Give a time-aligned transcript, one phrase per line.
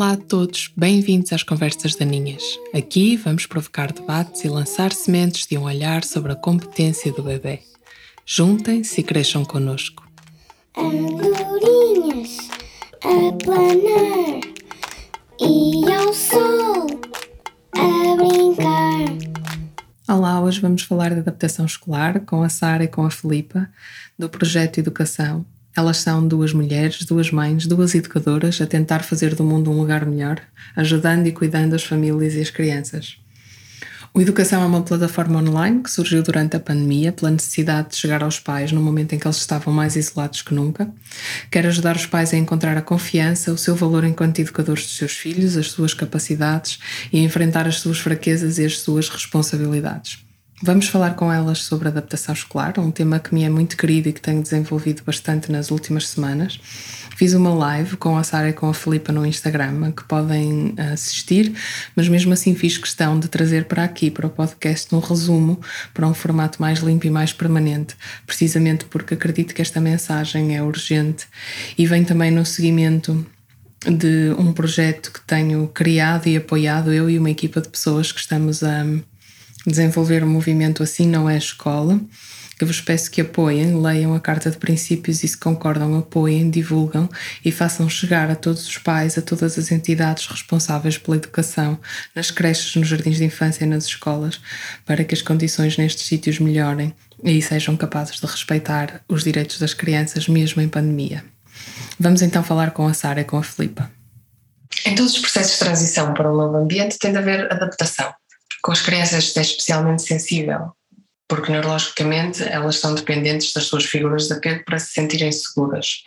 [0.00, 2.42] Olá a todos, bem-vindos às Conversas Daninhas.
[2.72, 7.60] Aqui vamos provocar debates e lançar sementes de um olhar sobre a competência do bebê.
[8.24, 10.02] Juntem-se e cresçam connosco.
[10.74, 12.48] Andorinhas
[13.04, 14.40] a planar
[15.38, 16.86] e ao sol
[17.76, 19.18] a brincar.
[20.08, 23.68] Olá, hoje vamos falar de adaptação escolar com a Sara e com a Filipa,
[24.18, 25.44] do projeto Educação,
[25.76, 30.04] elas são duas mulheres, duas mães, duas educadoras a tentar fazer do mundo um lugar
[30.04, 30.40] melhor,
[30.76, 33.16] ajudando e cuidando as famílias e as crianças.
[34.12, 38.24] O Educação é uma plataforma online que surgiu durante a pandemia pela necessidade de chegar
[38.24, 40.92] aos pais no momento em que eles estavam mais isolados que nunca.
[41.48, 45.12] Quer ajudar os pais a encontrar a confiança, o seu valor enquanto educadores dos seus
[45.12, 46.80] filhos, as suas capacidades
[47.12, 50.29] e a enfrentar as suas fraquezas e as suas responsabilidades.
[50.62, 54.12] Vamos falar com elas sobre adaptação escolar, um tema que me é muito querido e
[54.12, 56.60] que tenho desenvolvido bastante nas últimas semanas.
[57.16, 61.54] Fiz uma live com a Sara e com a Filipa no Instagram, que podem assistir,
[61.96, 65.58] mas mesmo assim fiz questão de trazer para aqui, para o podcast, um resumo
[65.94, 70.62] para um formato mais limpo e mais permanente, precisamente porque acredito que esta mensagem é
[70.62, 71.26] urgente
[71.78, 73.26] e vem também no seguimento
[73.86, 78.20] de um projeto que tenho criado e apoiado eu e uma equipa de pessoas que
[78.20, 78.84] estamos a
[79.66, 82.00] desenvolver o um movimento Assim Não é Escola,
[82.60, 87.08] que vos peço que apoiem, leiam a Carta de Princípios e, se concordam, apoiem, divulgam
[87.42, 91.78] e façam chegar a todos os pais, a todas as entidades responsáveis pela educação,
[92.14, 94.40] nas creches, nos jardins de infância e nas escolas,
[94.84, 99.72] para que as condições nestes sítios melhorem e sejam capazes de respeitar os direitos das
[99.72, 101.24] crianças, mesmo em pandemia.
[101.98, 103.90] Vamos então falar com a Sara e com a Filipa.
[104.84, 108.12] Em todos os processos de transição para um novo ambiente tem de haver adaptação.
[108.62, 110.72] Com as crianças é especialmente sensível,
[111.28, 116.02] porque neurologicamente elas são dependentes das suas figuras de apego para se sentirem seguras.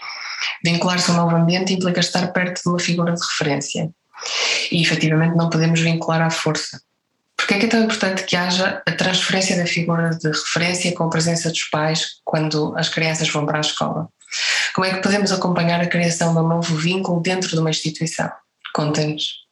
[0.64, 3.90] Vincular-se a um novo ambiente implica estar perto de uma figura de referência.
[4.72, 6.82] E efetivamente não podemos vincular à força.
[7.36, 11.04] Porque é que é tão importante que haja a transferência da figura de referência com
[11.06, 14.08] a presença dos pais quando as crianças vão para a escola?
[14.74, 18.32] Como é que podemos acompanhar a criação de um novo vínculo dentro de uma instituição?
[18.74, 19.43] Contem-nos.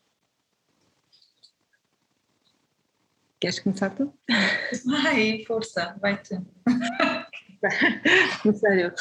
[3.41, 4.13] Queres começar tu?
[4.85, 6.45] Vai, força, vai tu.
[8.53, 8.93] Sério.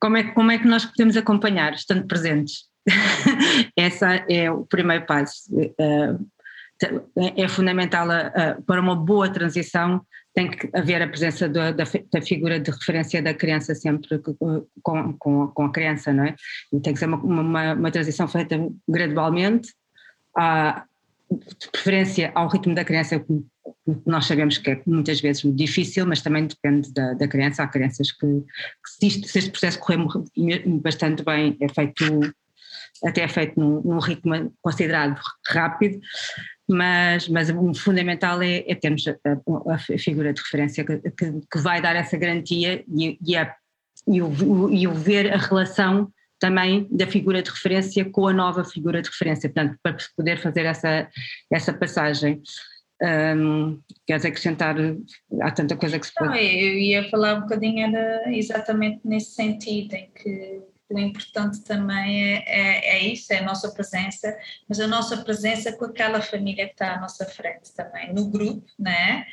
[0.00, 2.68] Como é, como é que nós podemos acompanhar, estando presentes?
[3.76, 5.50] Esse é o primeiro passo.
[5.60, 6.16] Eh,
[7.36, 8.08] é fundamental
[8.64, 10.04] para uma boa transição
[10.34, 14.66] tem que haver a presença da, da, da, figura de referência da criança sempre com,
[14.82, 16.34] com, com, a criança, não é?
[16.72, 18.56] E tem que ser uma, uma, uma transição feita
[18.88, 19.72] gradualmente,
[20.36, 20.84] a,
[21.38, 23.24] de preferência ao ritmo da criança,
[24.06, 27.62] nós sabemos que é muitas vezes difícil, mas também depende da, da criança.
[27.62, 29.98] Há crianças que, que se, este processo correr
[30.82, 32.04] bastante bem, é feito,
[33.04, 36.00] até é feito num, num ritmo considerado rápido,
[36.68, 39.14] mas, mas o fundamental é, é termos a,
[39.74, 43.54] a, figura de referência que, que, que, vai dar essa garantia e, e, a,
[44.08, 48.64] e, o, e o ver a relação também da figura de referência com a nova
[48.64, 51.08] figura de referência, portanto, para poder fazer essa,
[51.50, 52.42] essa passagem.
[53.02, 54.76] Um, queres acrescentar?
[55.40, 56.30] Há tanta coisa que se pode.
[56.30, 62.34] Não, eu ia falar um bocadinho era exatamente nesse sentido, em que o importante também
[62.34, 64.36] é, é, é, isso, é a nossa presença,
[64.68, 68.64] mas a nossa presença com aquela família que está à nossa frente também, no grupo,
[68.78, 69.26] né?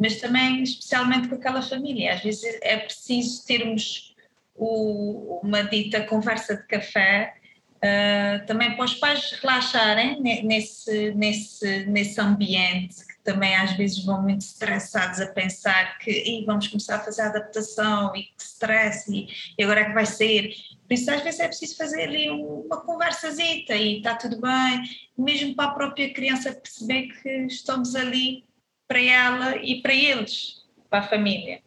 [0.00, 2.14] mas também especialmente com aquela família.
[2.14, 4.09] Às vezes é preciso termos
[4.54, 7.34] o, uma dita conversa de café
[7.82, 14.20] Uh, também para os pais relaxarem nesse, nesse, nesse ambiente que também às vezes vão
[14.20, 19.28] muito estressados a pensar que vamos começar a fazer a adaptação e que stress e,
[19.58, 20.52] e, agora é que vai ser.
[20.86, 24.82] Por isso às vezes é preciso fazer ali uma conversazita e está tudo bem,
[25.16, 28.44] mesmo para a própria criança perceber que estamos ali
[28.86, 31.62] para ela e para eles, para a família.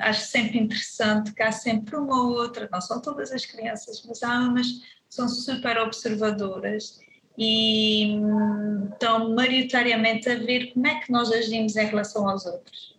[0.00, 4.22] Acho sempre interessante que há sempre uma ou outra, não são todas as crianças, mas
[4.22, 4.66] há umas
[5.08, 6.98] são super observadoras
[7.38, 12.96] e hum, estão maioritariamente a ver como é que nós agimos em relação aos outros.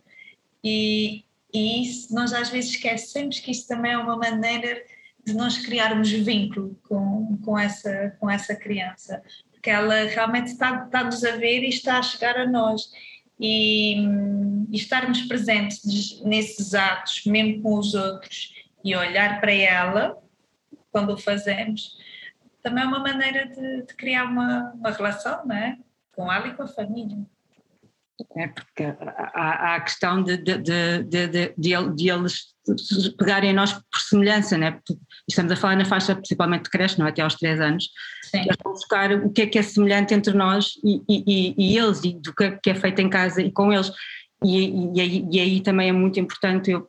[0.62, 4.82] E, e isso, nós às vezes esquecemos que isso também é uma maneira
[5.24, 9.22] de nós criarmos vínculo com, com, essa, com essa criança,
[9.52, 12.90] porque ela realmente está, está-nos a ver e está a chegar a nós
[13.38, 13.96] e,
[14.70, 18.54] e estarmos presentes nesses atos, mesmo com os outros,
[18.84, 20.16] e olhar para ela
[20.90, 21.96] quando o fazemos,
[22.62, 25.78] também é uma maneira de, de criar uma, uma relação não é?
[26.12, 27.18] com ela e com a família.
[28.36, 32.54] É porque há, há a questão de, de, de, de, eles
[33.16, 34.80] pegarem a nós por semelhança, né?
[35.28, 37.10] estamos a falar na faixa principalmente de creche, não é?
[37.10, 37.88] até aos três anos,
[38.24, 38.40] Sim.
[38.40, 42.02] eles vão buscar o que é que é semelhante entre nós e, e, e, eles,
[42.04, 43.92] e do é que é feito em casa e com eles.
[44.44, 46.86] E, e, aí, e, aí, também é muito importante, eu,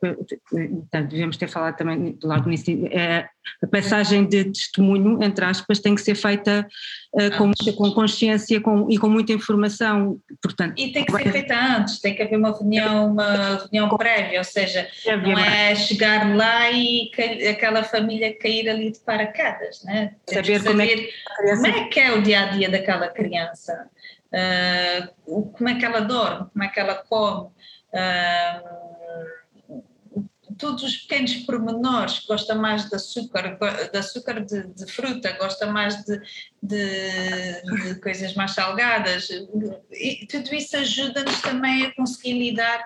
[1.08, 3.28] devemos ter falado também logo nisso, é,
[3.60, 6.64] a passagem de testemunho, entre aspas, tem que ser feita
[7.12, 10.20] uh, com, com consciência com, e com muita informação.
[10.40, 14.38] Portanto, e tem que ser feita antes, tem que haver uma reunião, uma reunião prévia,
[14.38, 14.88] ou seja,
[15.20, 17.10] não é chegar lá e
[17.50, 20.14] aquela família cair ali de paraquedas, né?
[20.28, 23.90] Saber, saber como, é que, como é que é o dia a dia daquela criança
[24.32, 27.50] uh, como é que ela dorme, como é que ela come,
[27.94, 28.80] uh,
[30.58, 33.58] todos os pequenos pormenores, gosta mais de açúcar,
[33.90, 36.20] de açúcar de, de fruta, gosta mais de,
[36.62, 39.30] de, de, coisas mais salgadas,
[39.90, 42.82] e tudo isso ajuda-nos também a conseguir lidar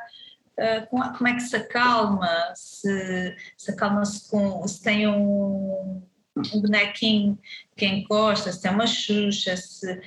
[0.57, 6.01] Uh, com, como é que se acalma, se, se acalma-se com, se tem um,
[6.37, 7.37] um bonequinho
[7.77, 10.01] que encosta, se tem uma xuxa, se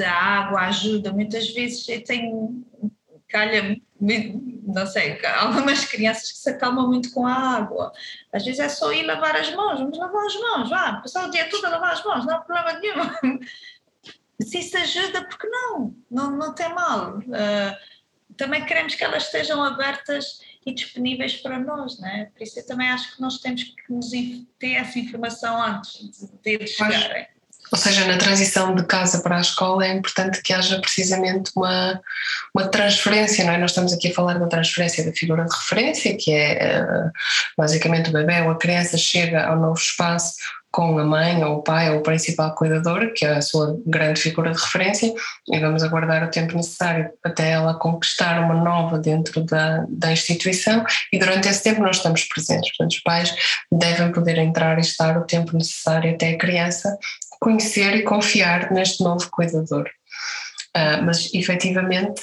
[0.00, 2.64] a água ajuda, muitas vezes eu tenho,
[3.28, 7.92] calha, não sei, algumas crianças que se acalmam muito com a água.
[8.32, 11.30] Às vezes é só ir lavar as mãos, vamos lavar as mãos, vá, passar o
[11.30, 13.40] dia todo a lavar as mãos, não há problema nenhum.
[14.42, 15.94] Se isso ajuda, porque não?
[16.10, 17.18] Não, não tem mal.
[17.18, 17.76] Uh,
[18.36, 22.24] também queremos que elas estejam abertas e disponíveis para nós, não é?
[22.26, 24.10] Por isso eu também acho que nós temos que nos
[24.58, 27.26] ter essa informação antes de, de eles chegarem.
[27.72, 32.00] Ou seja, na transição de casa para a escola é importante que haja precisamente uma,
[32.54, 33.58] uma transferência, não é?
[33.58, 37.10] Nós estamos aqui a falar da transferência da figura de referência, que é eh,
[37.56, 40.34] basicamente o bebê ou a criança chega ao novo espaço
[40.70, 44.20] com a mãe ou o pai ou o principal cuidador, que é a sua grande
[44.20, 45.12] figura de referência,
[45.48, 50.84] e vamos aguardar o tempo necessário até ela conquistar uma nova dentro da, da instituição,
[51.12, 52.70] e durante esse tempo nós estamos presentes.
[52.76, 53.34] Portanto, os pais
[53.70, 56.96] devem poder entrar e estar o tempo necessário até a criança
[57.40, 59.88] conhecer e confiar neste novo cuidador.
[60.76, 62.22] Uh, mas efetivamente,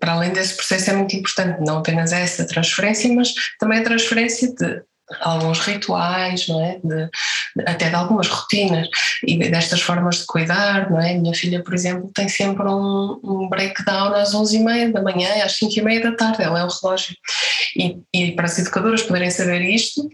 [0.00, 4.54] para além desse processo, é muito importante não apenas essa transferência, mas também a transferência
[4.54, 4.82] de
[5.20, 6.78] alguns rituais, não é?
[6.82, 7.10] De,
[7.66, 8.88] até de algumas rotinas
[9.26, 11.14] e destas formas de cuidar, não é?
[11.14, 16.02] Minha filha, por exemplo, tem sempre um, um breakdown às 11h30 da manhã às 5h30
[16.02, 17.16] da tarde, ela é o relógio.
[17.76, 20.08] E, e, para as educadoras poderem saber isto,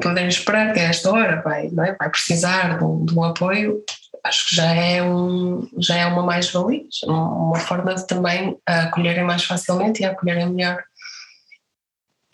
[0.00, 1.94] poderem esperar que a esta hora vai, não é?
[1.94, 3.82] vai precisar de um, de um apoio,
[4.24, 9.44] acho que já é, um, já é uma mais-valia, uma forma de também acolherem mais
[9.44, 10.82] facilmente e acolherem melhor.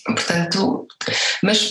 [0.05, 0.87] Portanto,
[1.43, 1.71] mas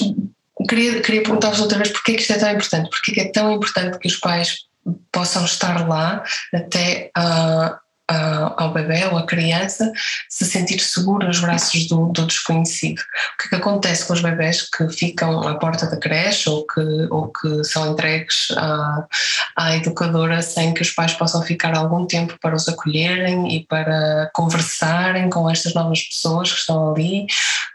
[0.67, 3.31] queria, queria perguntar-vos outra vez porque é que isto é tão importante, porque é, é
[3.31, 4.65] tão importante que os pais
[5.11, 6.23] possam estar lá
[6.53, 9.91] até uh, ao bebê ou à criança
[10.29, 12.99] se sentir seguro nos braços do, do, desconhecido.
[12.99, 16.65] O que, é que acontece com os bebés que ficam à porta da creche ou
[16.67, 19.07] que, ou que são entregues à,
[19.55, 24.29] à educadora sem que os pais possam ficar algum tempo para os acolherem e para
[24.33, 27.25] conversarem com estas novas pessoas que estão ali,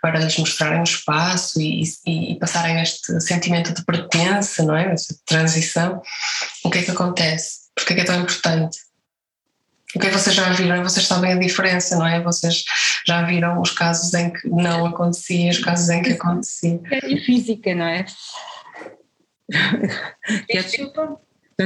[0.01, 4.93] para lhes mostrarem o espaço e, e, e passarem este sentimento de pertença, não é?
[4.93, 6.01] Essa transição.
[6.65, 7.61] O que é que acontece?
[7.75, 8.90] Porque é que é tão importante?
[9.95, 10.83] O que é que vocês já viram?
[10.83, 12.21] Vocês sabem a diferença, não é?
[12.21, 12.65] Vocês
[13.07, 16.81] já viram os casos em que não acontecia e os casos em que acontecia.
[16.91, 18.07] É física, não é?
[20.49, 20.63] é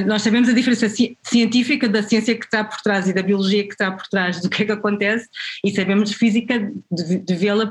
[0.07, 0.88] nós sabemos a diferença
[1.23, 4.50] científica da ciência que está por trás e da biologia que está por trás do
[4.50, 5.28] que é que acontece
[5.64, 6.59] e sabemos física
[6.90, 7.71] de, de vê-la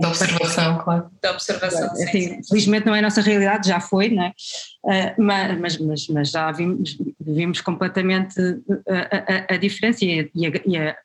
[0.00, 1.10] da observação, claro.
[1.20, 2.48] Da observação, sim, assim, sim.
[2.48, 4.32] Felizmente não é a nossa realidade, já foi, não é?
[4.84, 8.40] Uh, mas, mas, mas já vimos, vimos completamente
[8.88, 10.96] a, a, a diferença e, a, e a,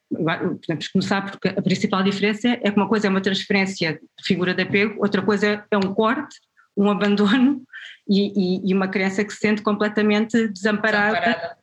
[0.56, 4.54] podemos começar porque a principal diferença é que uma coisa é uma transferência de figura
[4.54, 6.38] de apego, outra coisa é um corte,
[6.78, 7.62] um abandono
[8.08, 11.61] e, e, e uma criança que se sente completamente desamparada, desamparada.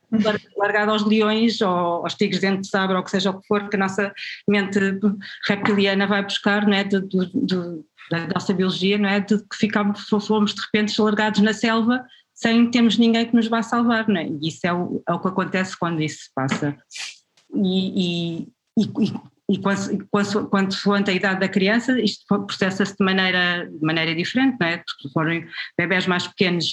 [0.57, 3.69] Largada aos leões ou aos tigres dentro de sabre ou que seja o que for
[3.69, 4.13] que a nossa
[4.47, 4.79] mente
[5.47, 9.55] reptiliana vai buscar não é, do, do, do, da nossa biologia, não é, de que
[9.55, 14.21] ficamos, fomos de repente largados na selva sem termos ninguém que nos vá salvar, não
[14.21, 14.27] é?
[14.27, 16.77] E isso é o, é o que acontece quando isso se passa.
[17.53, 18.47] E, e,
[18.77, 19.13] e,
[19.49, 24.77] e quando a idade da criança, isto processa-se de maneira, de maneira diferente, não é?
[24.77, 25.45] Porque forem
[25.77, 26.71] bebés mais pequenos,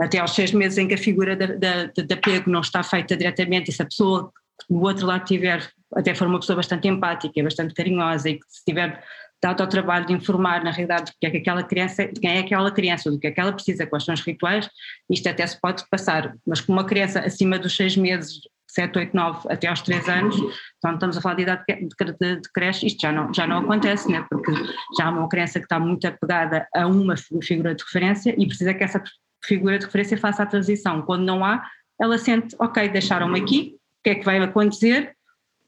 [0.00, 3.72] até aos seis meses em que a figura de, apego não está feita diretamente, e
[3.72, 4.32] se a pessoa
[4.68, 8.64] do outro lado tiver, até for uma pessoa bastante empática, bastante carinhosa e que se
[8.64, 9.02] tiver
[9.42, 12.38] dado ao trabalho de informar na realidade do que é que aquela criança, quem é
[12.40, 14.68] aquela criança, do que é que ela precisa, quais são os rituais,
[15.10, 18.40] isto até se pode passar, mas com uma criança acima dos seis meses
[18.74, 20.36] 7, 8, 9 até aos 3 anos,
[20.78, 23.58] então estamos a falar de idade de, de, de creche, isto já não, já não
[23.58, 24.26] acontece, né?
[24.28, 24.52] porque
[24.98, 28.74] já há uma criança que está muito apegada a uma figura de referência e precisa
[28.74, 29.00] que essa
[29.44, 31.02] figura de referência faça a transição.
[31.02, 31.64] Quando não há,
[32.00, 35.14] ela sente, ok, deixaram-me aqui, o que é que vai acontecer?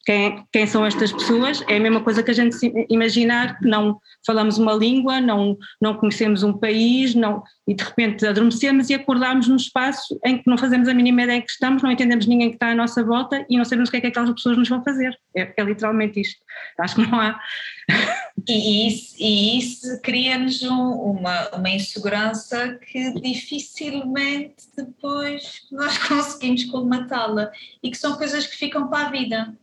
[0.05, 1.65] Quem, quem, são estas pessoas?
[1.67, 2.57] É a mesma coisa que a gente
[2.89, 8.25] imaginar que não falamos uma língua, não, não conhecemos um país, não, e de repente
[8.25, 11.91] adormecemos e acordamos num espaço em que não fazemos a mínima ideia que estamos, não
[11.91, 14.31] entendemos ninguém que está à nossa volta e não sabemos o que é que aquelas
[14.31, 15.13] pessoas nos vão fazer.
[15.37, 16.39] É, é literalmente isto.
[16.79, 17.41] Acho que não há.
[18.49, 27.51] E isso, e isso cria-nos um, uma, uma insegurança que dificilmente depois nós conseguimos colmatá-la
[27.83, 29.55] e que são coisas que ficam para a vida.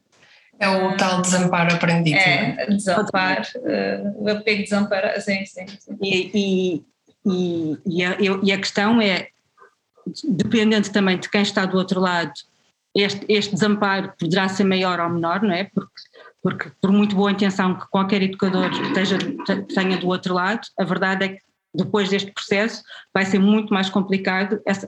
[0.60, 2.18] É o uh, tal desamparo aprendido.
[2.18, 2.68] É, é?
[2.68, 5.66] desamparo, uh, o apego desamparo, sim, sim.
[5.68, 5.98] sim.
[6.02, 6.84] E, e,
[7.25, 9.30] e, e, a, e a questão é,
[10.25, 12.34] dependendo também de quem está do outro lado,
[12.96, 15.63] este, este desamparo poderá ser maior ou menor, não é?
[15.63, 16.02] Porque,
[16.44, 19.18] porque por muito boa intenção que qualquer educador esteja,
[19.74, 21.40] tenha do outro lado, a verdade é que
[21.74, 22.84] depois deste processo
[23.14, 24.88] vai ser muito mais complicado, essa,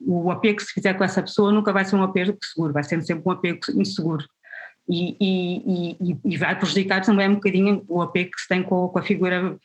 [0.00, 2.82] o apego que se fizer com essa pessoa nunca vai ser um apego seguro, vai
[2.82, 4.26] ser sempre um apego inseguro
[4.88, 8.88] e, e, e, e, vai prejudicar também um bocadinho o apego que se tem com,
[8.88, 9.56] com a figura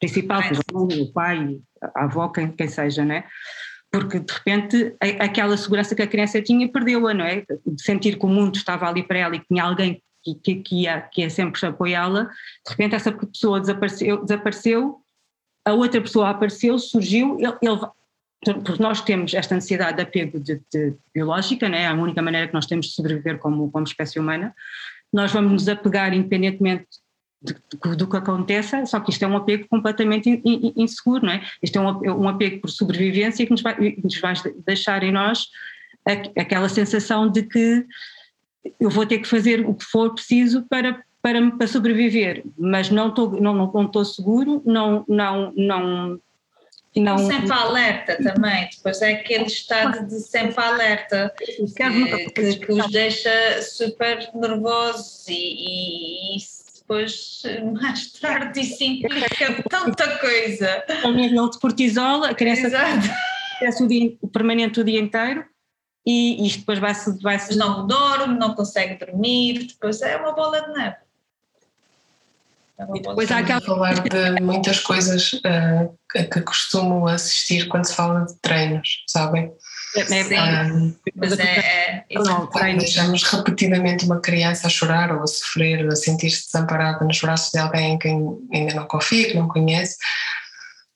[0.00, 0.42] principal,
[0.74, 1.58] o pai,
[1.94, 3.24] a avó, quem, quem seja, né?
[3.90, 7.44] Porque de repente aquela segurança que a criança tinha perdeu-a, não é?
[7.66, 10.54] De sentir que o mundo estava ali para ela e que tinha alguém que, que,
[10.56, 15.02] que ia, que ia sempre apoiá-la, de repente essa pessoa desapareceu, desapareceu
[15.64, 17.80] a outra pessoa apareceu, surgiu, ele, ele,
[18.64, 21.82] porque nós temos esta necessidade de apego de, de biológica, né?
[21.82, 24.54] é a única maneira que nós temos de sobreviver como, como espécie humana,
[25.12, 26.86] nós vamos nos apegar independentemente
[27.96, 30.42] do que aconteça, só que isto é um apego completamente
[30.76, 31.42] inseguro, não é?
[31.62, 34.34] Isto é um, um apego por sobrevivência que nos vai, nos vai
[34.66, 35.48] deixar em nós
[36.36, 37.86] aquela sensação de que
[38.78, 43.08] eu vou ter que fazer o que for preciso para, para, para sobreviver, mas não
[43.08, 46.20] estou não, não, não estou seguro, não, não, não
[46.96, 47.18] não...
[47.18, 51.64] Sempre alerta também, depois é aquele estado de sempre alerta que,
[52.34, 56.59] que, que os deixa super nervosos e, e isso
[56.90, 57.42] depois
[57.72, 60.84] mais tarde isso implica tanta coisa.
[61.04, 62.68] O nível de cortisol, a criança
[63.58, 65.44] cresce o, dia, o permanente o dia inteiro
[66.04, 67.22] e isto depois vai-se...
[67.22, 67.56] Vai -se...
[67.56, 70.96] Não dorme, não consegue dormir, depois é uma bola de neve.
[72.94, 73.60] E depois há aquela...
[73.60, 79.52] falar de muitas coisas uh, que, que costumo assistir quando se fala de treinos, sabem?
[79.96, 85.22] É, é, um, mas é, é, não, quando deixamos repetidamente uma criança a chorar ou
[85.22, 89.28] a sofrer, ou a sentir-se desamparada nos braços de alguém em quem ainda não confia,
[89.28, 89.96] que não conhece,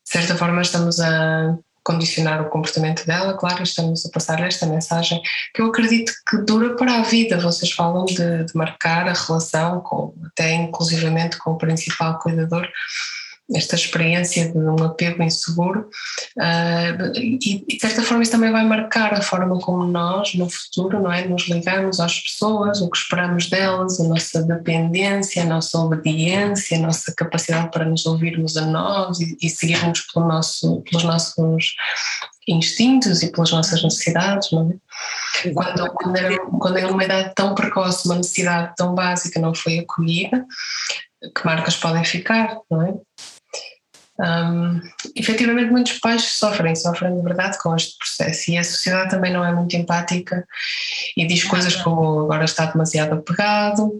[0.04, 5.20] de certa forma estamos a condicionar o comportamento dela, claro, estamos a passar esta mensagem
[5.52, 7.38] que eu acredito que dura para a vida.
[7.38, 12.66] Vocês falam de, de marcar a relação, com, até inclusivamente com o principal cuidador,
[13.52, 15.90] esta experiência de um apego inseguro
[16.38, 21.02] uh, e, de certa forma isso também vai marcar a forma como nós no futuro
[21.02, 25.78] não é nos ligamos às pessoas o que esperamos delas a nossa dependência a nossa
[25.78, 31.04] obediência a nossa capacidade para nos ouvirmos a nós e, e seguirmos pelo nosso, pelos
[31.04, 31.74] nossos
[32.48, 35.50] instintos e pelas nossas necessidades não é?
[35.50, 40.46] quando, quando, era, quando uma idade tão precoce uma necessidade tão básica não foi acolhida
[41.34, 42.94] que marcas podem ficar, não é?
[44.20, 44.80] Um,
[45.16, 48.50] efetivamente, muitos pais sofrem, sofrem de verdade com este processo.
[48.50, 50.46] E a sociedade também não é muito empática
[51.16, 53.90] e diz coisas como agora está demasiado apegado,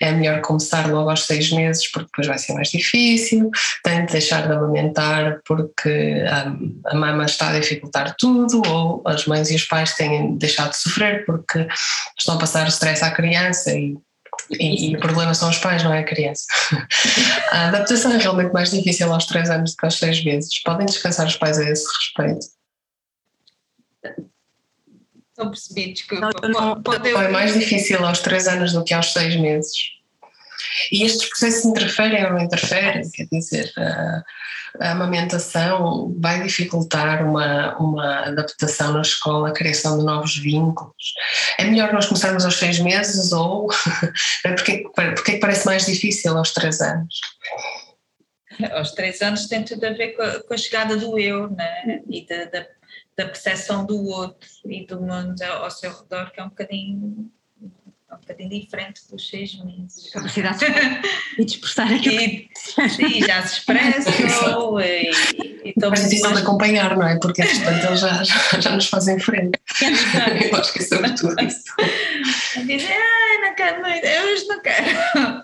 [0.00, 3.50] é melhor começar logo aos seis meses porque depois vai ser mais difícil,
[3.84, 9.26] tem de deixar de amamentar porque a, a mama está a dificultar tudo, ou as
[9.26, 11.66] mães e os pais têm de deixar de sofrer porque
[12.18, 13.98] estão a passar o stress à criança e
[14.50, 16.46] e, e, o problema são os pais, não é a criança.
[17.52, 20.62] A adaptação é realmente mais difícil aos 3 anos do que aos 6 meses.
[20.62, 22.46] Podem descansar os pais a esse respeito.
[25.36, 26.30] Não percebi, desculpa.
[26.42, 29.72] Não, não, é mais difícil aos 3 anos do que aos 6 meses.
[30.90, 33.08] E estes processos interferem ou não interferem?
[33.10, 34.24] Quer dizer, a,
[34.80, 41.14] a amamentação vai dificultar uma, uma adaptação na escola, a criação de novos vínculos.
[41.58, 43.68] É melhor nós começarmos aos seis meses ou
[44.42, 47.20] porque, porque é que parece mais difícil aos três anos?
[48.72, 52.02] Aos três anos tem tudo a ver com a, com a chegada do eu né?
[52.08, 52.66] e da, da,
[53.16, 57.30] da percepção do outro e do mundo ao seu redor, que é um bocadinho
[58.10, 60.10] um bocadinho diferente dos seis meses.
[60.10, 60.58] Capacidade
[61.36, 62.20] de expressar aquilo.
[62.20, 65.10] E, sim, já se expressam e,
[65.64, 67.18] e Mais difícil de acompanhar, não é?
[67.18, 69.58] Porque portanto eles já, já, já nos fazem frente.
[70.50, 71.64] Eu acho que é sobretudo isso.
[72.66, 74.88] Dizem, ai, não quero muito, eu hoje não quero.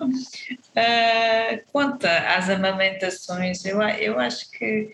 [0.05, 4.91] Uh, quanto às amamentações, eu, eu acho que,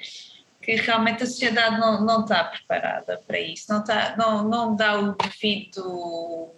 [0.61, 4.99] que realmente a sociedade não, não está preparada para isso, não, está, não, não dá
[4.99, 6.53] o devido.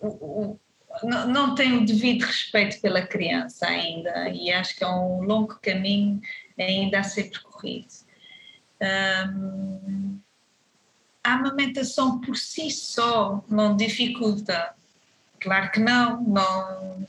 [0.00, 0.58] O,
[1.02, 5.58] não, não tem o devido respeito pela criança ainda, e acho que é um longo
[5.62, 6.20] caminho
[6.58, 7.88] ainda a ser percorrido.
[11.22, 14.74] A amamentação por si só não dificulta.
[15.38, 17.06] Claro que não, não,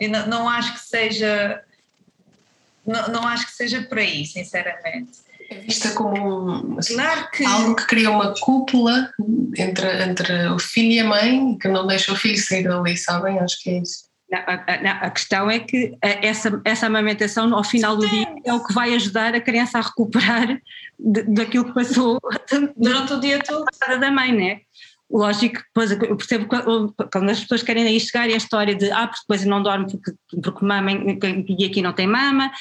[0.00, 1.64] não, não acho que seja
[2.88, 5.18] não, não acho que seja por aí, sinceramente.
[5.50, 6.96] É vista como assim,
[7.32, 7.44] que...
[7.44, 9.10] algo que cria uma cúpula
[9.56, 13.38] entre, entre o filho e a mãe que não deixa o filho sair dali, sabem?
[13.38, 14.08] Acho que é isso.
[14.30, 18.62] Não, a, a, questão é que essa, essa amamentação, ao final do dia, é o
[18.62, 20.60] que vai ajudar a criança a recuperar
[20.98, 22.20] de, daquilo que passou
[22.76, 23.64] durante o dia todo
[23.98, 24.60] da mãe, né?
[25.10, 29.06] Lógico, depois eu percebo quando as pessoas querem aí chegar e a história de ah,
[29.06, 30.12] porque depois não dorme porque,
[30.42, 32.52] porque mama e aqui não tem mama.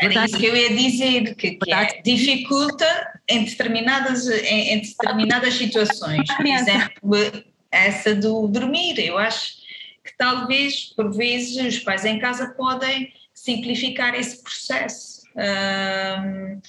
[0.00, 5.54] Era isso que eu ia dizer, que, que é, dificulta em determinadas, em, em determinadas
[5.54, 6.26] situações.
[6.34, 9.60] Por exemplo, essa do dormir, eu acho
[10.04, 15.20] que talvez, por vezes, os pais em casa podem simplificar esse processo.
[15.36, 16.60] Um,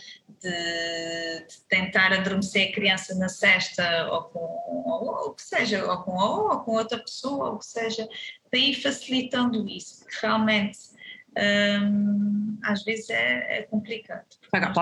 [0.41, 5.97] de, de, tentar adormecer a criança na cesta ou com ou, o que seja, ou
[6.03, 8.07] com ou, ou com outra pessoa, ou que seja,
[8.49, 10.77] para ir facilitando isso, porque realmente
[11.37, 14.25] um, às vezes é, é complicado.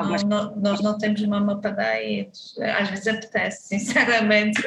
[0.10, 2.30] Nós não, nós não temos uma mapadeia,
[2.80, 4.62] às vezes apetece, sinceramente,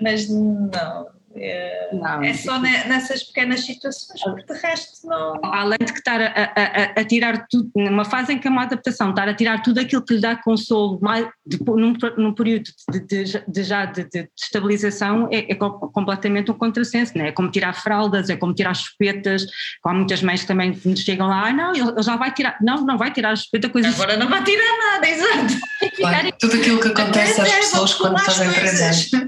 [0.00, 5.40] mas não, é, não, é só nessas pequenas situações, porque de resto não.
[5.44, 8.62] Além de que estar a, a, a, tirar tudo, numa fase em que é uma
[8.62, 12.70] adaptação, estar a tirar tudo aquilo que lhe dá consolo mais, de, num, num período
[12.90, 17.32] de, de, de já de, de, estabilização, é, é, completamente um contrassenso, não é?
[17.32, 19.46] como tirar fraldas, é como tirar chupetas,
[19.84, 22.84] há muitas mães que também nos chegam lá, ah, não, ele já vai tirar, não,
[22.84, 25.54] não vai tirar a chupeta, coisa Agora não vai tirar nada, exato.
[25.96, 29.26] Claro, tudo aquilo que acontece às pessoas quando fazem presente.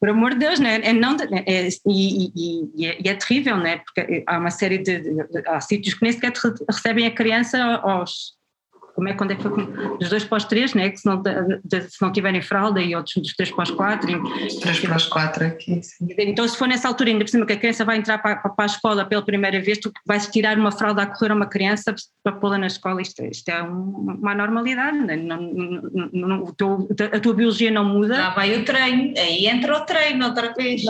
[0.00, 0.80] Por amor de Deus, né?
[0.82, 3.78] é não, é, e, e, e, é, e, é, terrível, né?
[3.78, 6.32] porque há uma série de, de, de há sítios que nem sequer
[6.70, 8.37] recebem a criança aos
[8.98, 9.52] como é quando é que foi
[9.96, 10.90] dos dois para os três, né?
[10.90, 14.10] que se não, de, se não tiverem fralda e outros dos três para os quatro.
[14.10, 16.08] E, três para os quatro aqui, sim.
[16.18, 18.52] Então se for nessa altura, ainda por cima que a criança vai entrar para, para
[18.58, 21.94] a escola pela primeira vez, tu vais tirar uma fralda a correr a uma criança
[22.24, 25.14] para pô-la na escola, isto, isto é uma normalidade, né?
[25.14, 28.18] não, não, não, o teu, a tua biologia não muda.
[28.18, 30.82] Lá vai o treino, aí entra o treino outra vez.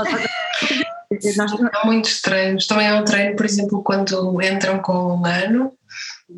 [1.74, 5.77] Há muitos treinos, também há um treino, por exemplo, quando entram com um ano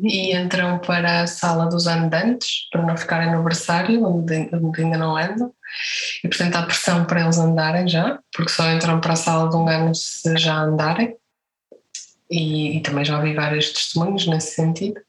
[0.01, 4.97] e entram para a sala dos andantes, para não ficarem no berçário, onde, onde ainda
[4.97, 5.53] não andam.
[6.23, 9.55] E, portanto, há pressão para eles andarem já, porque só entram para a sala de
[9.55, 11.15] um ano se já andarem.
[12.29, 14.99] E, e também já ouvi vários testemunhos nesse sentido.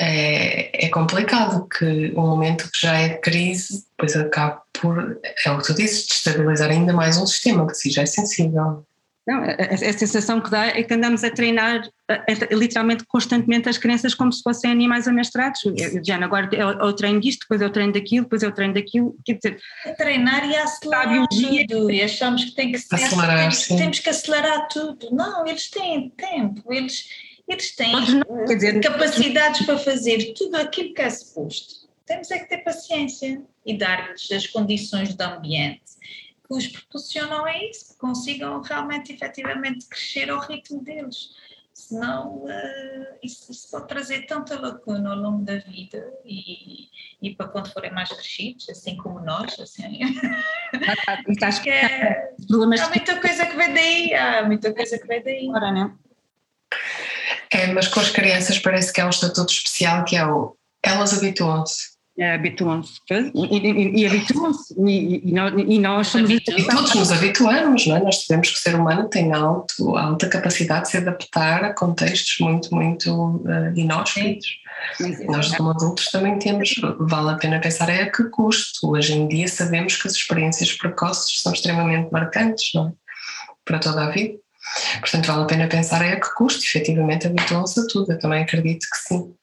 [0.00, 5.50] É, é, complicado que um momento que já é de crise depois acaba por, é
[5.50, 8.86] o que tu dizes, destabilizar ainda mais um sistema que se já é sensível.
[9.28, 13.68] Não, a, a, sensação que dá é que andamos a treinar a, a, literalmente constantemente
[13.68, 15.60] as crianças como se fossem animais amestrados.
[16.02, 18.72] Já agora é o, treino disto, depois é o treino daquilo, depois é o treino
[18.72, 19.14] daquilo.
[19.26, 21.66] Quer dizer, a treinar e a acelerar a biologia.
[21.66, 21.90] tudo.
[21.90, 25.10] E achamos que, tem que ser, acelerar, temos, temos, que acelerar tudo.
[25.12, 27.10] Não, eles têm tempo, eles,
[27.46, 31.86] eles têm não, dizer, capacidades para fazer tudo aquilo que é suposto.
[32.06, 35.82] Temos é que ter paciência e dar-lhes as condições do ambiente
[36.48, 41.36] que os proporcionam a isso, que consigam realmente, efetivamente, crescer ao ritmo deles.
[41.74, 46.88] Senão, uh, isso, isso, pode trazer tanta lacuna ao longo da vida e,
[47.22, 50.00] e para quando forem mais crescidos, assim como nós, assim.
[51.40, 52.32] Acho que é,
[52.80, 55.48] há muita coisa que vem daí, há muita coisa que vem daí.
[55.48, 55.96] Agora, não?
[57.52, 61.16] É, mas com as crianças parece que há um estatuto especial que é o elas
[61.16, 67.86] habituam-se é, habituam-se e, e, e habituam-se e, e, nós somos e todos nos habituamos,
[67.86, 68.00] não é?
[68.00, 72.38] Nós sabemos que o ser humano tem alto, alta capacidade de se adaptar a contextos
[72.40, 74.48] muito, muito uh, inóspitos.
[75.26, 78.90] Nós como adultos também temos, vale a pena pensar é a que custo.
[78.90, 82.92] Hoje em dia sabemos que as experiências precoces são extremamente marcantes, não é?
[83.64, 84.38] Para toda a vida.
[85.00, 88.12] Portanto, vale a pena pensar é a que custo, efetivamente habituam-se a tudo.
[88.12, 89.34] Eu também acredito que sim.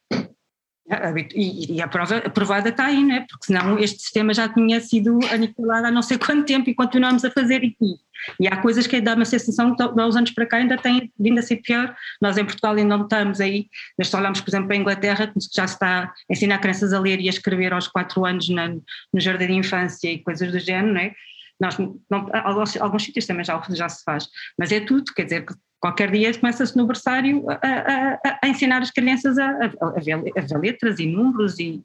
[0.88, 3.20] E, a prova aprovada está aí, não é?
[3.22, 7.26] Porque senão este sistema já tinha sido aniquilado há não sei quanto tempo e continuamos
[7.26, 7.96] a fazer aqui.
[8.40, 11.12] E há coisas que dá uma sensação que há uns anos para cá ainda tem
[11.20, 11.96] vindo a ser pior.
[12.22, 13.68] Nós em Portugal ainda não estamos aí,
[13.98, 16.94] mas se olharmos, por exemplo, para a Inglaterra, que já se está a ensinar crianças
[16.94, 20.52] a ler e a escrever aos quatro anos na, no jardim de infância e coisas
[20.52, 21.14] do género, não é?
[21.60, 24.28] Nós, não, alguns, alguns sítios também já, já se faz,
[24.60, 25.46] mas é tudo, quer dizer,
[25.86, 29.50] qualquer dia começa-se no berçário a, a, a, ensinar as crianças a,
[29.82, 31.84] a, ver, a ver letras e números e,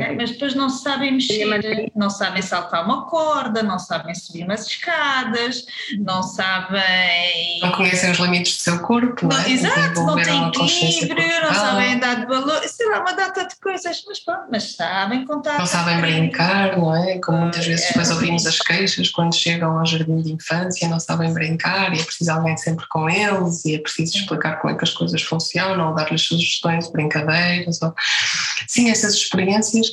[0.00, 4.64] é, mas depois não sabem mexer, não sabem saltar uma corda, não sabem subir umas
[4.64, 5.64] escadas,
[5.98, 7.58] não sabem.
[7.60, 9.50] Não conhecem os limites do seu corpo, não, é?
[9.50, 14.04] Exato, não têm equilíbrio, não sabem dar de valor, sei lá, uma data de coisas,
[14.06, 15.58] mas pronto, mas sabem contar.
[15.58, 17.18] Não sabem brincar, não é?
[17.18, 18.14] Como muitas vezes depois é.
[18.14, 22.30] ouvimos as queixas quando chegam ao jardim de infância, não sabem brincar e é preciso
[22.30, 25.94] alguém sempre com eles e é preciso explicar como é que as coisas funcionam, ou
[25.94, 27.80] dar-lhes sugestões de brincadeiras.
[27.82, 27.94] Ou...
[28.66, 29.92] Sim, essas experiências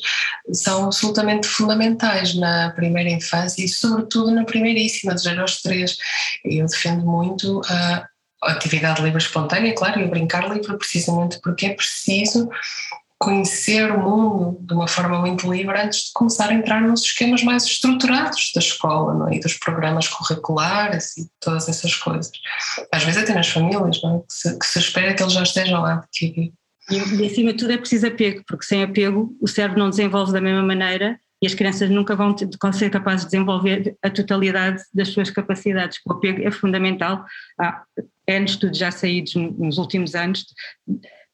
[0.54, 5.98] são absolutamente fundamentais na primeira infância e, sobretudo, na primeiríssima, de 0 aos 3.
[6.46, 8.08] Eu defendo muito a
[8.44, 12.50] atividade livre espontânea, claro, e o brincar livre, precisamente porque é preciso
[13.20, 17.44] conhecer o mundo de uma forma muito livre antes de começar a entrar nos esquemas
[17.44, 19.36] mais estruturados da escola não é?
[19.36, 22.32] e dos programas curriculares e todas essas coisas.
[22.92, 24.20] Às vezes até nas famílias, não é?
[24.20, 26.02] que, se, que se espera que eles já estejam lá.
[26.22, 26.54] E,
[26.90, 30.40] e acima de tudo é preciso apego, porque sem apego o cérebro não desenvolve da
[30.40, 35.10] mesma maneira e as crianças nunca vão ter, ser capazes de desenvolver a totalidade das
[35.10, 36.00] suas capacidades.
[36.06, 37.26] O apego é fundamental.
[37.60, 37.84] Há
[38.28, 40.46] N estudos já saídos nos últimos anos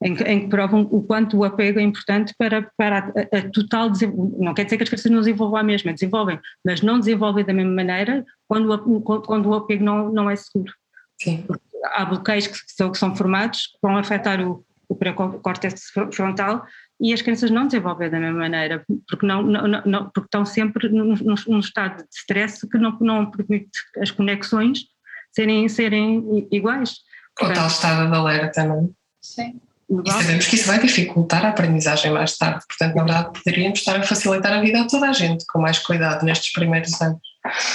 [0.02, 3.90] em, em, que provam o quanto o apego é importante para, para a, a total
[4.38, 7.52] Não quer dizer que as crianças não desenvolvam a mesma, desenvolvem, mas não desenvolvem da
[7.52, 10.72] mesma maneira quando, o, quando o apego não, não é seguro.
[11.18, 11.46] Sim.
[11.84, 16.66] Há bloqueios que são, que são formados que vão afetar o, o pré-córtex frontal
[17.00, 20.88] e as crianças não desenvolvem da mesma maneira, porque, não, não, não porque estão sempre
[20.88, 24.86] num, num, estado de stress que não, não permite as conexões
[25.32, 26.96] serem, serem iguais.
[27.40, 28.88] O tal estado de alerta, não é?
[29.20, 29.60] Sim.
[29.88, 33.96] E sabemos que isso vai dificultar a aprendizagem mais tarde, portanto, na verdade, poderíamos estar
[33.96, 37.20] a facilitar a vida a toda a gente, com mais cuidado nestes primeiros anos.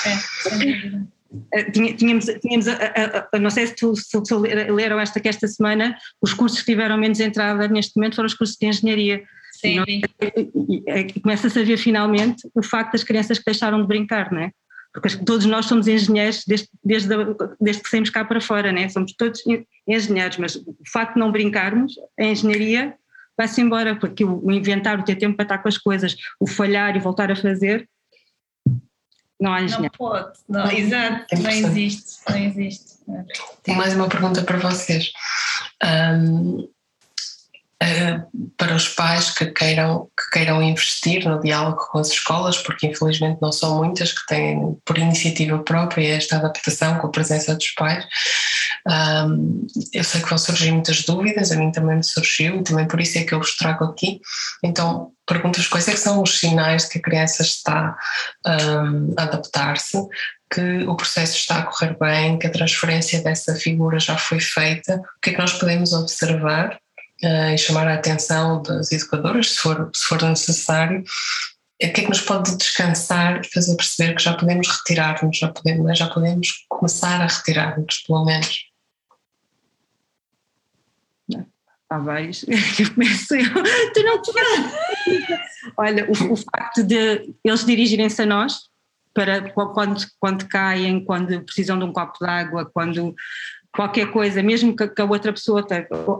[0.05, 1.21] É.
[1.53, 5.29] Eh, tínhamos, tínhamos a, a, a, não sei se, tu, se, se leram esta que
[5.29, 9.23] esta semana, os cursos que tiveram menos entrada neste momento foram os cursos de engenharia.
[9.53, 9.83] Sim.
[9.87, 14.51] E, começa-se a ver finalmente o facto das crianças que deixaram de brincar, não é?
[14.93, 17.09] Porque todos nós somos engenheiros desde, desde,
[17.59, 18.89] desde que saímos cá para fora, né?
[18.89, 19.41] somos todos
[19.87, 22.93] engenheiros, mas o facto de não brincarmos, a engenharia
[23.37, 26.95] vai-se embora, porque o, inventar, o ter tempo para estar com as coisas, o falhar
[26.95, 27.87] e voltar a fazer,
[29.39, 29.93] não há engenheiro.
[29.99, 32.91] Não pode, não, exato, não existe, não existe.
[33.63, 35.11] Tenho mais uma pergunta para vocês.
[35.83, 36.69] Um,
[38.57, 43.39] para os pais que queiram, que queiram investir no diálogo com as escolas, porque infelizmente
[43.41, 48.05] não são muitas que têm por iniciativa própria esta adaptação com a presença dos pais,
[48.87, 52.87] um, eu sei que vão surgir muitas dúvidas, a mim também me surgiu e também
[52.87, 54.19] por isso é que eu vos trago aqui.
[54.63, 57.97] Então, pergunto-vos quais é são os sinais que a criança está
[58.45, 59.97] um, a adaptar-se,
[60.51, 64.97] que o processo está a correr bem, que a transferência dessa figura já foi feita,
[64.97, 66.77] o que é que nós podemos observar
[67.23, 71.03] uh, e chamar a atenção das educadoras, se for, se for necessário, o
[71.79, 75.97] que é que nos pode descansar e fazer perceber que já podemos retirar-nos, já podemos,
[75.97, 78.71] já podemos começar a retirar-nos, pelo menos?
[81.91, 83.53] há vários, eu começo eu,
[83.93, 84.31] tu não te
[85.77, 88.69] Olha, o, o, facto de eles dirigirem-se a nós
[89.13, 93.13] para quando, quando caem, quando precisam de um copo de água, quando
[93.73, 95.65] qualquer coisa, mesmo que, que a outra pessoa,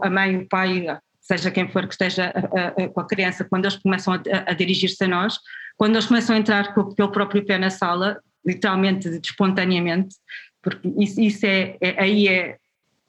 [0.02, 0.86] a mãe, o pai,
[1.20, 4.54] seja quem for que esteja a, a, com a criança, quando eles começam a, a
[4.54, 5.38] dirigir-se a nós,
[5.76, 10.16] quando eles começam a entrar pelo próprio pé na sala, literalmente, espontaneamente,
[10.62, 12.56] porque isso, isso é, é, aí é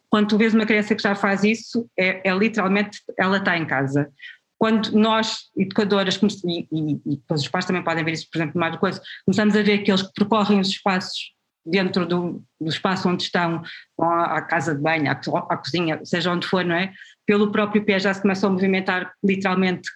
[0.10, 3.66] quando tu vês uma criança que já faz isso, é, é literalmente ela está em
[3.66, 4.12] casa.
[4.60, 8.76] Quando nós, educadoras, e, e, e os pais também podem ver isso, por exemplo, mais
[8.78, 11.34] coisa, começamos a ver que percorrem os espaços
[11.66, 13.64] dentro do, do espaço onde estão,
[14.00, 16.92] à, à casa de banho, à, à, cozinha, seja onde for, não é?
[17.26, 19.90] Pelo próprio pé já se começam a movimentar literalmente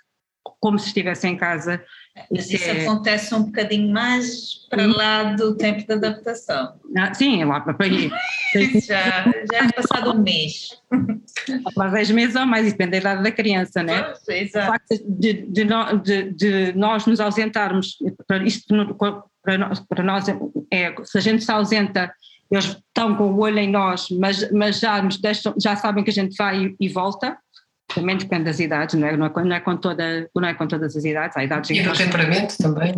[0.59, 1.83] como se estivesse em casa.
[2.31, 2.81] Isso, isso é...
[2.83, 6.73] acontece um bocadinho mais para lá do tempo de adaptação.
[6.97, 8.09] Ah, sim, lá para aí.
[8.85, 10.69] já, já é passado um mês.
[11.77, 14.13] Há 10 meses ou mais, depende da idade da criança, não é?
[14.29, 14.67] exato.
[14.67, 15.65] O facto de, de,
[16.03, 18.67] de, de, nós nos ausentarmos, para isto
[19.43, 20.25] para nós, para nós
[20.71, 22.11] é, se a gente se ausenta,
[22.51, 26.09] eles estão com o olho em nós, mas, mas já nos deixam, já sabem que
[26.09, 27.37] a gente vai e, e volta
[27.93, 29.15] Também depende das idades, não é?
[29.15, 31.69] Não é, com, não é, com, toda, não é com todas as idades, há idades
[31.69, 32.93] E do temperamento também.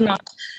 [0.00, 0.16] Não.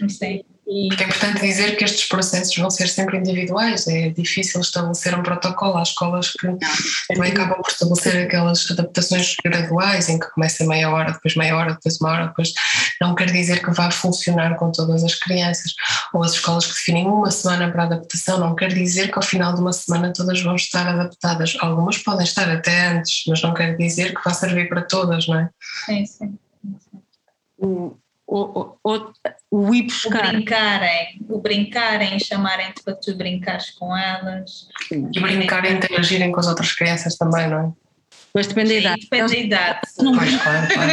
[0.07, 0.43] Sim.
[0.65, 5.21] Porque é importante dizer que estes processos vão ser sempre individuais, é difícil estabelecer um
[5.21, 5.77] protocolo.
[5.77, 6.47] Há escolas que
[7.09, 11.73] também acabam por estabelecer aquelas adaptações graduais em que começa meia hora, depois meia hora,
[11.73, 12.53] depois uma hora, depois
[13.01, 15.73] não quer dizer que vá funcionar com todas as crianças.
[16.13, 19.53] Ou as escolas que definem uma semana para adaptação, não quer dizer que ao final
[19.53, 21.57] de uma semana todas vão estar adaptadas.
[21.59, 25.39] Algumas podem estar até antes, mas não quer dizer que vá servir para todas, não
[25.39, 25.49] é?
[25.85, 26.39] Sim, sim.
[27.57, 27.97] O,
[28.33, 29.11] o, o,
[29.51, 30.25] o ir buscar.
[30.25, 34.67] O brincarem, o brincarem, chamarem-te para tu brincares com elas.
[34.91, 37.71] E brincarem, interagirem com as outras crianças também, não é?
[38.33, 39.01] Mas depende da idade.
[39.01, 39.79] Depende da idade.
[39.95, 40.91] Pois, claro, claro,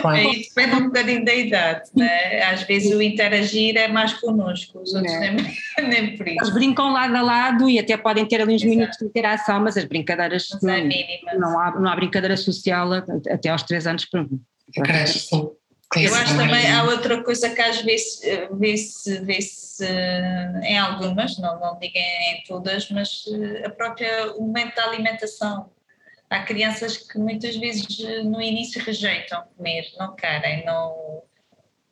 [0.00, 0.16] claro.
[0.16, 2.42] Aí depende um bocadinho da idade, né?
[2.42, 5.30] Às vezes o interagir é mais connosco, os outros É.
[5.30, 5.56] nem,
[5.88, 6.52] nem por Eles isso.
[6.52, 8.76] brincam lado a lado e até podem ter ali uns Exato.
[8.76, 10.82] minutos de interação, mas as brincadeiras Mas é
[11.34, 14.08] não, não há, não há brincadeira social até aos três anos.
[14.82, 15.48] Creche, sim.
[15.96, 20.78] Eu acho também é- há outra coisa que às vezes eh, vê-se vê-se, eh, em
[20.78, 25.70] algumas, não, não digo em todas, mas eh, a própria o momento da alimentação.
[26.28, 31.24] Há crianças que muitas vezes no início rejeitam comer, não querem, não,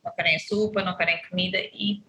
[0.04, 2.00] não querem sopa, não querem comida e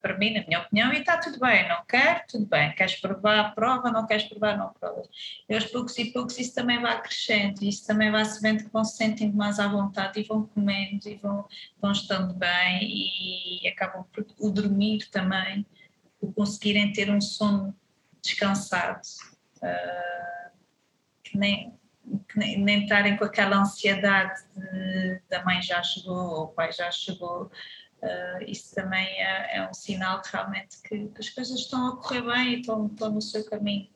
[0.00, 3.54] para mim, na minha opinião, e está tudo bem, não quer, tudo bem, queres provar,
[3.54, 5.08] prova, não queres provar, não provas.
[5.48, 8.72] E aos poucos e poucos isso também vai crescendo, isso também vai se vendo que
[8.72, 11.46] vão se sentindo mais à vontade e vão comendo e vão,
[11.80, 15.66] vão estando bem e acabam por o dormir também,
[16.18, 17.74] por conseguirem ter um sono
[18.22, 19.00] descansado,
[21.34, 21.78] nem
[22.28, 26.72] que nem, nem estarem com aquela ansiedade de da mãe já chegou ou o pai
[26.72, 27.50] já chegou,
[28.02, 31.96] ah, isso também é, é um sinal que realmente que, que as coisas estão a
[31.96, 33.88] correr bem e estão, estão no seu caminho.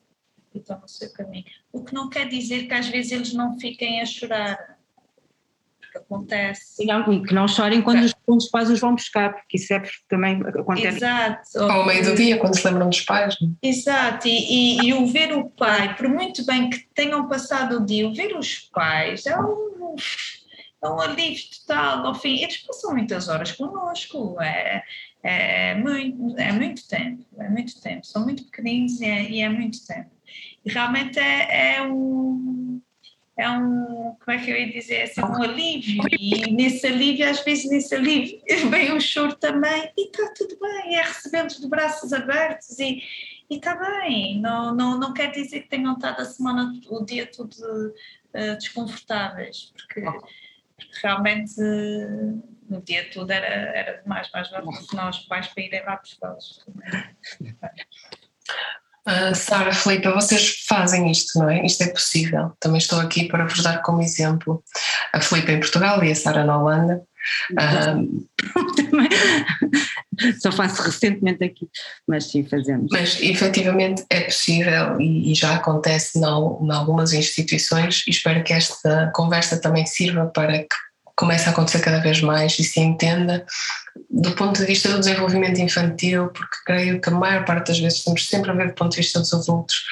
[0.53, 1.45] E estão no seu caminho.
[1.71, 4.77] O que não quer dizer que às vezes eles não fiquem a chorar.
[5.81, 6.81] Porque acontece.
[6.83, 9.57] E não- e que não chorem quando os, quando os pais os vão buscar, porque
[9.57, 10.97] isso é também acontece.
[10.97, 11.41] Exato.
[11.55, 13.35] Ou ao meio do dia, quando se lembram dos pais.
[13.41, 13.67] não é?
[13.67, 17.85] Exato, e, e, e o ver o pai, por muito bem que tenham passado o
[17.85, 19.95] dia, o ver os pais é um,
[20.93, 22.05] um alívio total.
[22.07, 24.83] Ao fim, eles passam muitas horas connosco, é,
[25.23, 28.05] é, muito, é muito tempo, é muito tempo.
[28.05, 30.11] São muito pequeninos e é, e é muito tempo.
[30.65, 32.81] E realmente é, é um.
[33.37, 37.43] É um, como é que eu ia dizer, assim, um alívio, e nesse alívio, às
[37.43, 42.13] vezes nesse alívio, vem o choro também, e está tudo bem, é recebê-los de braços
[42.13, 43.03] abertos, e,
[43.49, 47.93] está bem, não, não, não quer dizer que tenham estado a semana, o dia todo
[48.35, 50.01] eh, desconfortáveis, porque
[51.01, 51.55] realmente
[52.69, 56.65] no dia todo era, era demais, mais vale que os pais para irem lá buscá-los.
[59.07, 61.63] Ah, Sara, Filipe, vocês fazem isto, não é?
[61.63, 62.53] Isto é possível.
[62.59, 64.63] Também estou aqui para vos dar como exemplo
[65.13, 67.03] a Filipe em Portugal e a Sara na Holanda.
[68.75, 69.09] Também.
[70.41, 71.67] Só faço recentemente aqui,
[72.07, 72.87] mas sim, fazemos.
[72.91, 79.11] mas efetivamente é possível e, e já acontece em algumas instituições e espero que esta
[79.13, 80.84] conversa também sirva para que
[81.15, 83.45] comece a acontecer cada vez mais e se entenda
[84.09, 87.99] do ponto de vista do desenvolvimento infantil, porque creio que a maior parte das vezes
[87.99, 89.83] estamos sempre a ver do ponto de vista dos adultos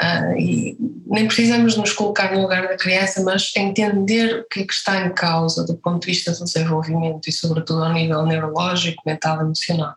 [0.00, 4.64] ah, e nem precisamos nos colocar no lugar da criança, mas entender o que é
[4.64, 9.02] que está em causa do ponto de vista do desenvolvimento e sobretudo ao nível neurológico,
[9.06, 9.94] mental emocional.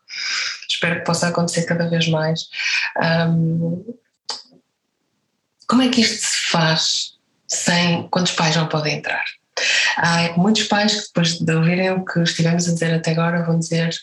[0.70, 2.48] Espero que possa acontecer cada vez mais.
[2.98, 3.84] Ahm,
[5.68, 7.14] como é que isto se faz
[7.48, 9.24] sem quando os pais não podem entrar?
[9.98, 13.60] Há muitos pais que depois de ouvirem o que estivemos a dizer até agora vão
[13.60, 13.96] dizer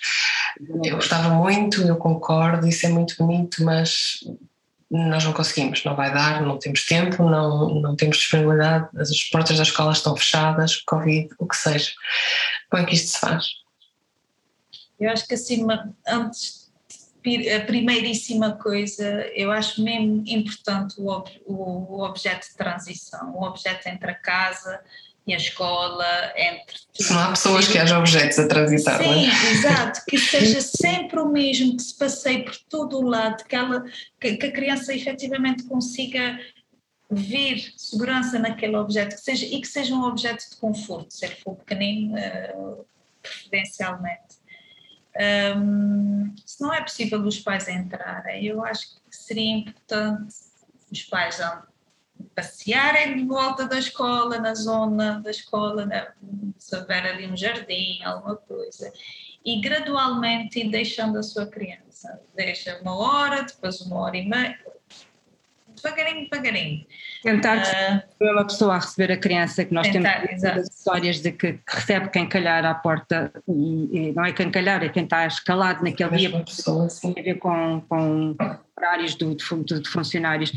[0.85, 4.21] eu gostava muito, eu concordo, isso é muito bonito, mas
[4.91, 9.57] nós não conseguimos, não vai dar, não temos tempo, não, não temos disponibilidade, as portas
[9.57, 11.93] da escola estão fechadas, Covid, o que seja.
[12.71, 13.47] Como é que isto se faz?
[15.01, 16.71] Eu acho que acima, antes,
[17.57, 23.89] a primeiríssima coisa, eu acho mesmo importante o, o, o objeto de transição, o objeto
[23.89, 24.81] entre a casa
[25.27, 29.31] e a escola, entre Se não há pessoas que hajam objetos a transitar, não é?
[29.31, 33.55] Sim, exato, que seja sempre o mesmo, que se passeie por todo o lado, que,
[33.55, 33.85] ela,
[34.21, 36.41] que, que a criança efetivamente consiga
[37.09, 41.37] ver segurança naquele objeto que seja, e que seja um objeto de conforto, se ele
[41.37, 42.85] for pequenino, uh,
[43.23, 44.43] preferencialmente.
[45.57, 50.35] Um, se não é possível os pais entrarem, eu acho que seria importante
[50.91, 51.39] os pais
[52.35, 56.13] passearem de volta da escola, na zona da escola, né?
[56.59, 58.93] se houver ali um jardim, alguma coisa,
[59.45, 62.21] e gradualmente deixando a sua criança.
[62.35, 64.59] Deixa uma hora, depois uma hora e meia,
[65.83, 66.87] devagarinho, devagarinho.
[67.23, 67.59] Tentar
[68.21, 71.62] uh, uma pessoa a receber a criança, que nós tentar, temos histórias de que, que,
[71.66, 75.85] recebe quem calhar à porta, e, e, não é quem calhar, é quem está escalado
[75.85, 78.37] naquele dia, pessoa, tem a ver com, com
[78.77, 80.53] horários de, de, de funcionários,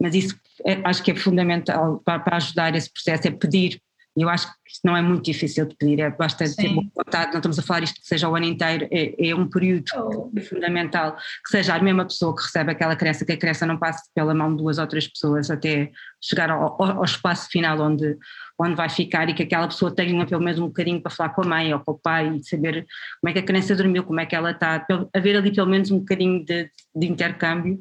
[0.00, 3.80] mas isso é, acho que é fundamental para, para ajudar esse processo, é pedir
[4.16, 6.54] eu acho que isto não é muito difícil de pedir, é basta Sim.
[6.54, 9.34] ter boa vontade, não estamos a falar isto que seja o ano inteiro, é, é
[9.34, 10.40] um período oh.
[10.40, 14.08] fundamental, que seja a mesma pessoa que recebe aquela criança, que a criança não passe
[14.14, 15.90] pela mão de duas ou três pessoas até
[16.22, 18.16] chegar ao, ao, espaço final onde,
[18.58, 21.42] onde vai ficar e que aquela pessoa tenha pelo menos um bocadinho para falar com
[21.42, 22.86] a mãe ou com o pai e saber
[23.20, 25.90] como é que a criança dormiu, como é que ela está, haver ali pelo menos
[25.90, 27.80] um bocadinho de, de intercâmbio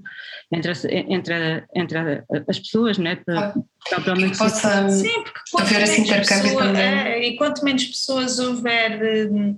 [0.51, 3.15] entre, entre, entre as pessoas, não é?
[3.15, 6.83] Para, para, pelo menos possa Sim, porque haver esse intercâmbio pessoa, também.
[6.83, 9.55] É, e quanto menos pessoas houver de,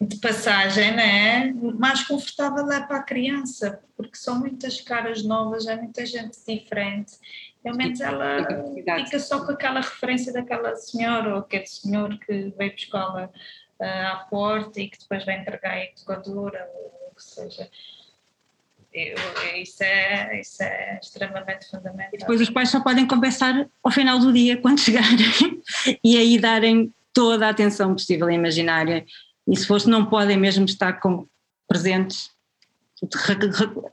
[0.00, 5.76] de passagem, né, mais confortável é para a criança, porque são muitas caras novas, é
[5.76, 7.12] muita gente diferente.
[7.62, 8.46] Pelo menos ela
[9.04, 13.30] fica só com aquela referência daquela senhora ou aquele senhor que veio para a escola
[13.78, 17.68] uh, à porta e que depois vai entregar a educadora, ou o que seja.
[18.92, 19.16] Eu,
[19.56, 22.10] isso, é, isso é extremamente fundamental.
[22.12, 25.62] E depois os pais só podem compensar ao final do dia, quando chegarem,
[26.02, 29.04] e aí darem toda a atenção possível e imaginária.
[29.48, 31.26] E se fosse, não podem mesmo estar com,
[31.68, 32.30] presentes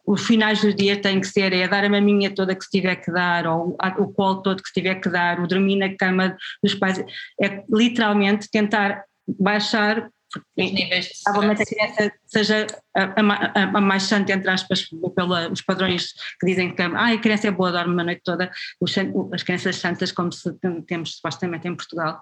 [0.06, 2.96] os finais do dia têm que ser é dar a maminha toda que se tiver
[2.98, 6.36] que dar, ou o colo todo que se tiver que dar, o dormir na cama
[6.62, 7.00] dos pais,
[7.42, 14.04] é literalmente tentar baixar os níveis de Provavelmente a criança seja a, a, a, mais
[14.04, 18.04] santa, entre aspas, pelos padrões que dizem que ah, a criança é boa, dorme uma
[18.04, 18.94] noite toda, os,
[19.34, 20.52] as crianças santas, como se
[20.88, 22.22] temos supostamente em Portugal,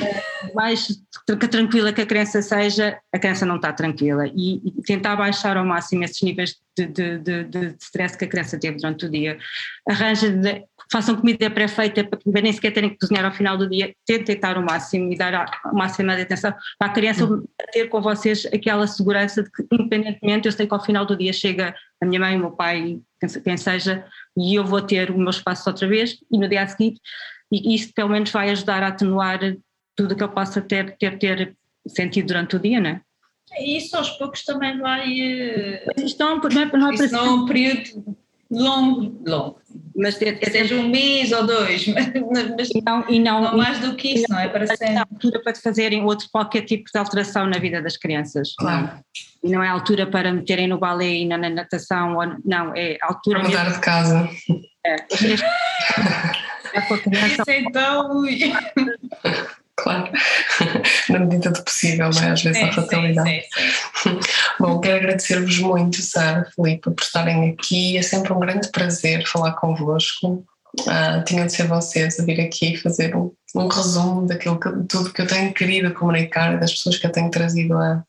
[0.00, 0.22] eh,
[0.54, 0.88] mais
[1.50, 4.26] tranquila que a criança seja, a criança não está tranquila.
[4.26, 8.28] E, e tentar baixar ao máximo esses níveis de, de, de, de stress que a
[8.28, 9.38] criança teve durante o dia.
[9.88, 10.28] Arranja
[10.90, 14.56] façam comida pré-feita para nem sequer terem que cozinhar ao final do dia, tentem estar
[14.56, 17.44] o máximo e dar o máximo de atenção para a criança uhum.
[17.72, 21.32] ter com vocês aquela segurança de que, independentemente, eu sei que ao final do dia
[21.32, 23.00] chega a minha mãe, o meu pai,
[23.44, 24.04] quem seja,
[24.36, 26.94] e eu vou ter o meu espaço outra vez e no dia a seguir,
[27.52, 29.40] e isso pelo menos vai ajudar a atenuar
[29.94, 33.00] tudo que eu possa ter, ter, ter sentido durante o dia, não é?
[33.60, 35.08] Isso aos poucos também vai.
[35.96, 38.16] Isto não, não é, não é, não é um período
[38.50, 39.60] longo, longo.
[39.96, 42.10] Mas é, é seja um mês ou dois, mas
[42.84, 44.86] não, e não, não mais do que isso, não, não é para sempre.
[44.86, 48.54] É a altura para fazerem outro qualquer tipo de alteração na vida das crianças.
[48.56, 48.90] Claro.
[49.42, 52.72] E não é a altura para meterem no balé e na, na natação, ou, não,
[52.74, 53.40] é a altura.
[53.40, 54.28] Para mudar de casa.
[54.84, 55.44] É, é criança.
[56.78, 58.38] Isso então, ui.
[59.78, 60.10] claro,
[61.08, 62.30] na medida do possível, não é?
[62.30, 63.30] às vezes sim, a fatalidade.
[63.30, 63.40] Sim,
[63.94, 64.20] sim,
[64.58, 67.96] Bom, quero agradecer-vos muito, Sara, Filipe, por estarem aqui.
[67.96, 70.44] É sempre um grande prazer falar convosco.
[70.80, 75.12] Uh, tinham de ser vocês a vir aqui fazer um, um resumo daquilo que, tudo
[75.12, 78.04] que eu tenho querido comunicar, das pessoas que eu tenho trazido a,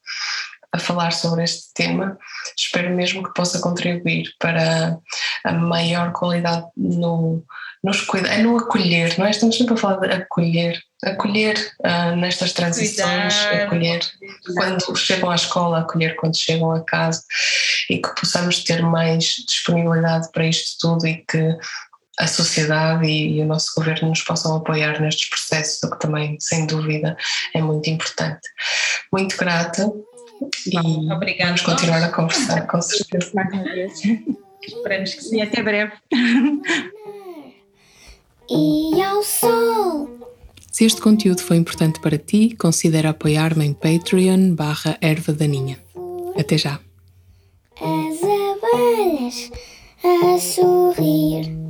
[0.72, 2.18] a falar sobre este tema.
[2.58, 4.98] Espero mesmo que possa contribuir para
[5.44, 7.44] a maior qualidade no,
[7.84, 9.32] nos cuidar, é no acolher, não é?
[9.32, 14.00] Estamos sempre a falar de acolher, acolher uh, nestas transições, Cuidar, acolher
[14.56, 17.24] quando chegam à escola, acolher quando chegam a casa
[17.90, 21.58] e que possamos ter mais disponibilidade para isto tudo e que
[22.20, 26.38] a sociedade e, e o nosso governo nos possam apoiar nestes processos, o que também,
[26.40, 27.16] sem dúvida,
[27.56, 28.42] é muito importante.
[29.12, 29.90] Muito grata
[30.66, 31.46] e Obrigada.
[31.46, 33.32] vamos continuar a conversar, com certeza.
[34.66, 35.38] Esperamos que sim.
[35.38, 35.92] E até breve.
[38.50, 40.10] e ao sol.
[40.72, 45.78] Se este conteúdo foi importante para ti, considera apoiar-me em Patreon barra erva daninha.
[46.38, 46.80] Até já.
[47.82, 49.52] As abelhas
[50.04, 51.69] a sorrir.